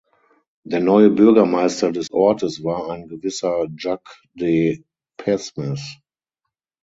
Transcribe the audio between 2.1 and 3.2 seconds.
Ortes war ein